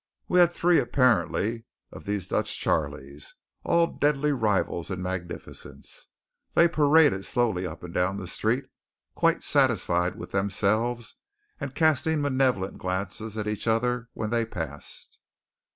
We 0.27 0.39
had 0.39 0.51
three 0.51 0.79
apparently, 0.79 1.65
of 1.91 2.05
these 2.05 2.27
Dutch 2.27 2.57
Charleys, 2.59 3.35
all 3.63 3.85
deadly 3.85 4.31
rivals 4.31 4.89
in 4.89 4.99
magnificence. 4.99 6.07
They 6.55 6.67
paraded 6.67 7.23
slowly 7.23 7.67
up 7.67 7.83
and 7.83 7.93
down 7.93 8.17
the 8.17 8.25
street, 8.25 8.65
quite 9.13 9.43
satisfied 9.43 10.15
with 10.15 10.31
themselves, 10.31 11.17
and 11.59 11.75
casting 11.75 12.19
malevolent 12.19 12.79
glances 12.79 13.37
at 13.37 13.47
each 13.47 13.67
other 13.67 14.09
when 14.13 14.31
they 14.31 14.43
passed. 14.43 15.19